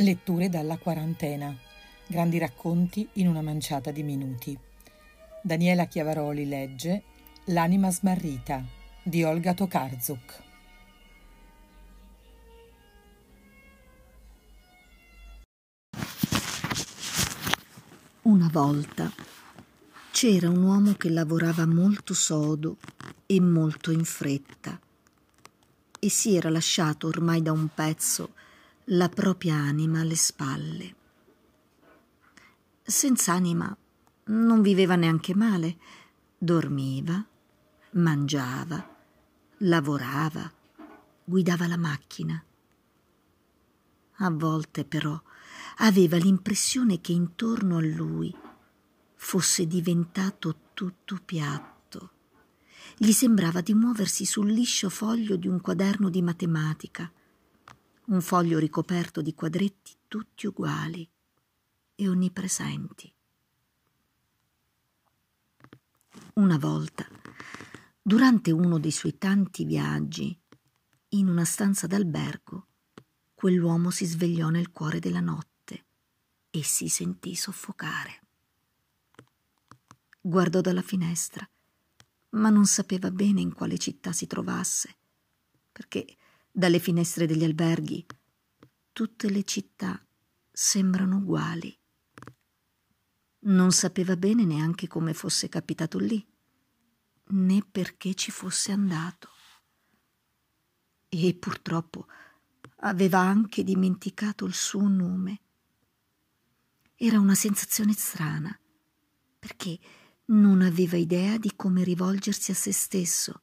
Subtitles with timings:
[0.00, 1.56] Letture dalla quarantena.
[2.06, 4.56] Grandi racconti in una manciata di minuti.
[5.42, 7.02] Daniela Chiavaroli legge
[7.46, 8.62] L'anima smarrita
[9.02, 10.42] di Olga Tokarzuk.
[18.22, 19.10] Una volta
[20.10, 22.76] c'era un uomo che lavorava molto sodo
[23.24, 24.78] e molto in fretta
[25.98, 28.34] e si era lasciato ormai da un pezzo
[28.90, 30.94] la propria anima alle spalle.
[32.82, 33.76] Senza anima
[34.26, 35.76] non viveva neanche male,
[36.38, 37.24] dormiva,
[37.92, 38.96] mangiava,
[39.58, 40.52] lavorava,
[41.24, 42.40] guidava la macchina.
[44.18, 45.20] A volte però
[45.78, 48.32] aveva l'impressione che intorno a lui
[49.16, 52.10] fosse diventato tutto piatto.
[52.96, 57.10] Gli sembrava di muoversi sul liscio foglio di un quaderno di matematica
[58.06, 61.08] un foglio ricoperto di quadretti tutti uguali
[61.96, 63.12] e onnipresenti.
[66.34, 67.06] Una volta,
[68.00, 70.38] durante uno dei suoi tanti viaggi,
[71.10, 72.66] in una stanza d'albergo,
[73.34, 75.86] quell'uomo si svegliò nel cuore della notte
[76.50, 78.20] e si sentì soffocare.
[80.20, 81.48] Guardò dalla finestra,
[82.30, 84.96] ma non sapeva bene in quale città si trovasse,
[85.72, 86.16] perché
[86.56, 88.06] dalle finestre degli alberghi.
[88.90, 90.02] Tutte le città
[90.50, 91.78] sembrano uguali.
[93.40, 96.26] Non sapeva bene neanche come fosse capitato lì,
[97.24, 99.28] né perché ci fosse andato.
[101.10, 102.06] E purtroppo
[102.76, 105.40] aveva anche dimenticato il suo nome.
[106.94, 108.58] Era una sensazione strana,
[109.38, 109.78] perché
[110.28, 113.42] non aveva idea di come rivolgersi a se stesso.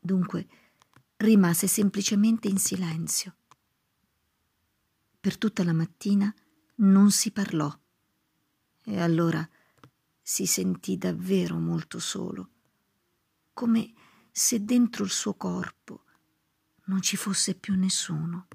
[0.00, 0.48] Dunque,
[1.26, 3.34] rimase semplicemente in silenzio.
[5.18, 6.32] Per tutta la mattina
[6.76, 7.76] non si parlò
[8.84, 9.46] e allora
[10.22, 12.50] si sentì davvero molto solo,
[13.52, 13.92] come
[14.30, 16.04] se dentro il suo corpo
[16.84, 18.46] non ci fosse più nessuno.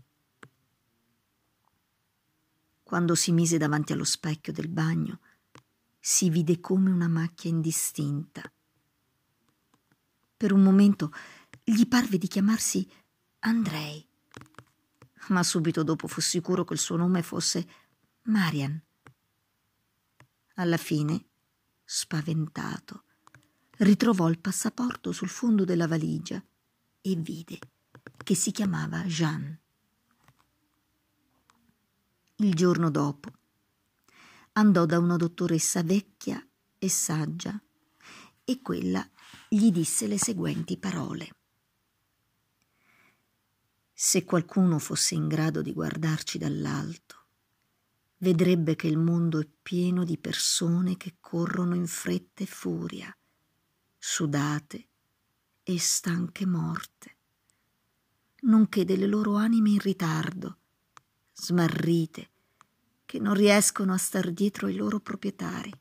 [2.83, 5.19] Quando si mise davanti allo specchio del bagno,
[5.99, 8.49] si vide come una macchia indistinta.
[10.37, 11.11] Per un momento
[11.63, 12.89] gli parve di chiamarsi
[13.39, 14.05] Andrei,
[15.29, 17.67] ma subito dopo fu sicuro che il suo nome fosse
[18.23, 18.81] Marian.
[20.55, 21.25] Alla fine,
[21.83, 23.03] spaventato,
[23.77, 26.43] ritrovò il passaporto sul fondo della valigia
[27.01, 27.59] e vide
[28.23, 29.57] che si chiamava Jean.
[32.35, 33.31] Il giorno dopo
[34.53, 36.45] andò da una dottoressa vecchia
[36.77, 37.59] e saggia
[38.43, 39.07] e quella
[39.47, 41.29] gli disse le seguenti parole.
[44.03, 47.25] Se qualcuno fosse in grado di guardarci dall'alto,
[48.17, 53.15] vedrebbe che il mondo è pieno di persone che corrono in fretta e furia,
[53.99, 54.87] sudate
[55.61, 57.17] e stanche morte,
[58.41, 60.57] nonché delle loro anime in ritardo,
[61.33, 62.31] smarrite,
[63.05, 65.71] che non riescono a star dietro ai loro proprietari.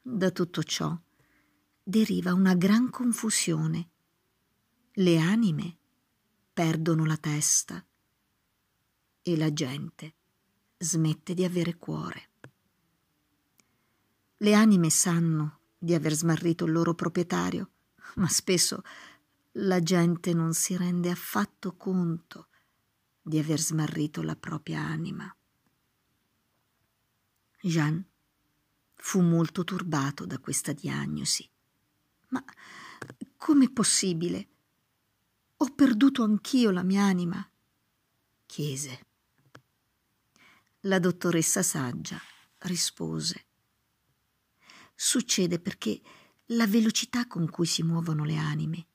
[0.00, 0.96] Da tutto ciò
[1.82, 3.88] deriva una gran confusione.
[4.92, 5.78] Le anime
[6.54, 7.84] perdono la testa
[9.22, 10.14] e la gente
[10.78, 12.30] smette di avere cuore.
[14.36, 17.70] Le anime sanno di aver smarrito il loro proprietario,
[18.16, 18.82] ma spesso
[19.58, 22.48] la gente non si rende affatto conto
[23.20, 25.34] di aver smarrito la propria anima.
[27.62, 28.04] Jean
[28.94, 31.50] fu molto turbato da questa diagnosi.
[32.28, 32.44] Ma
[33.36, 34.48] com'è possibile?
[35.58, 37.48] Ho perduto anch'io la mia anima,
[38.44, 39.06] chiese.
[40.80, 42.20] La dottoressa saggia
[42.58, 43.46] rispose.
[44.94, 46.00] Succede perché
[46.46, 48.86] la velocità con cui si muovono le anime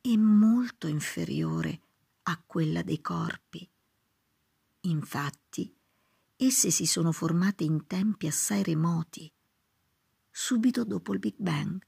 [0.00, 1.80] è molto inferiore
[2.24, 3.68] a quella dei corpi.
[4.82, 5.74] Infatti,
[6.36, 9.32] esse si sono formate in tempi assai remoti,
[10.30, 11.80] subito dopo il Big Bang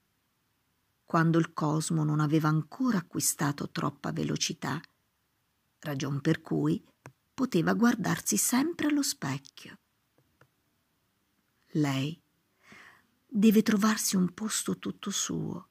[1.15, 4.81] quando il cosmo non aveva ancora acquistato troppa velocità,
[5.79, 6.85] ragion per cui
[7.33, 9.79] poteva guardarsi sempre allo specchio.
[11.75, 12.21] Lei
[13.29, 15.69] deve trovarsi un posto tutto suo,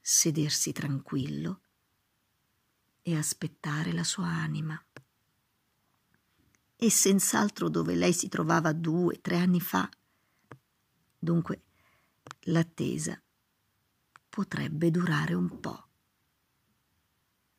[0.00, 1.60] sedersi tranquillo
[3.02, 4.80] e aspettare la sua anima.
[6.76, 9.90] E senz'altro dove lei si trovava due, tre anni fa.
[11.18, 11.62] Dunque,
[12.42, 13.20] l'attesa
[14.34, 15.88] potrebbe durare un po'.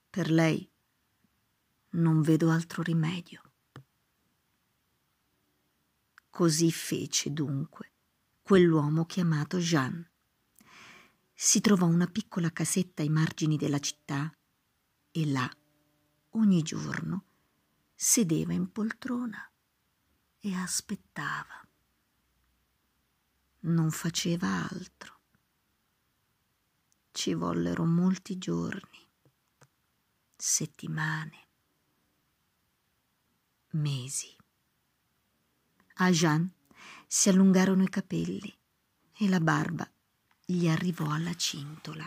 [0.10, 0.70] Per lei
[1.92, 3.42] non vedo altro rimedio.
[6.30, 7.94] Così fece dunque
[8.42, 10.06] quell'uomo chiamato Jean.
[11.34, 14.38] Si trovò una piccola casetta ai margini della città
[15.12, 15.50] e là,
[16.32, 17.24] ogni giorno,
[17.96, 19.50] sedeva in poltrona
[20.40, 21.66] e aspettava.
[23.62, 25.15] Non faceva altro.
[27.16, 29.08] Ci vollero molti giorni,
[30.36, 31.48] settimane,
[33.70, 34.36] mesi.
[35.94, 36.52] A Jean
[37.08, 38.54] si allungarono i capelli
[39.18, 39.90] e la barba
[40.44, 42.06] gli arrivò alla cintola.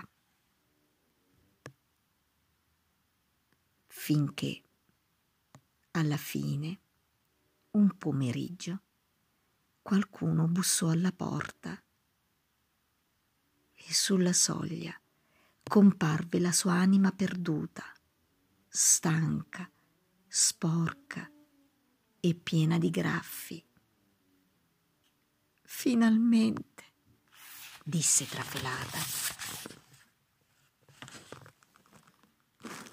[3.87, 4.63] Finché,
[5.93, 6.81] alla fine,
[7.71, 8.83] un pomeriggio,
[9.81, 11.83] qualcuno bussò alla porta
[13.89, 14.95] e sulla soglia
[15.63, 17.85] comparve la sua anima perduta,
[18.69, 19.71] stanca,
[20.27, 21.31] sporca
[22.21, 23.65] e piena di graffi.
[25.63, 26.85] Finalmente,
[27.83, 28.99] disse trafelata.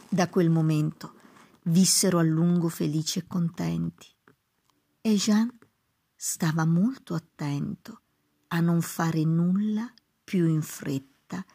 [0.07, 1.19] Da quel momento
[1.63, 4.07] vissero a lungo felici e contenti
[5.01, 5.51] e Jean
[6.15, 8.01] stava molto attento
[8.47, 9.91] a non fare nulla
[10.25, 11.45] più in fretta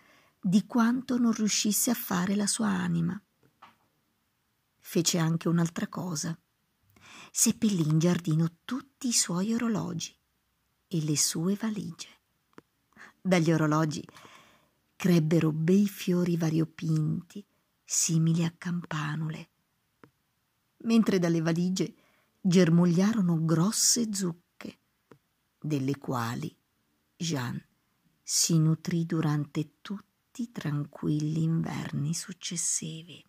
[0.40, 3.20] di quanto non riuscisse a fare la sua anima.
[4.78, 6.38] Fece anche un'altra cosa.
[7.32, 10.16] Seppellì in giardino tutti i suoi orologi
[10.86, 12.20] e le sue valigie.
[13.20, 14.02] Dagli orologi
[14.96, 17.44] crebbero bei fiori variopinti,
[17.84, 19.50] simili a campanule,
[20.84, 21.94] mentre dalle valigie
[22.40, 24.78] germogliarono grosse zucche,
[25.58, 26.56] delle quali
[27.16, 27.62] Jean
[28.32, 33.20] si nutrì durante tutti i tranquilli inverni successivi.